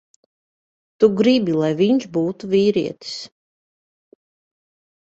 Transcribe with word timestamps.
Tu 1.03 1.09
gribi, 1.19 1.55
lai 1.65 1.69
viņš 1.83 2.09
būtu 2.17 2.51
vīrietis. 2.55 3.15